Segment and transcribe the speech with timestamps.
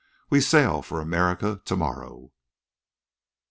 [0.31, 2.31] "We sail for America to morrow."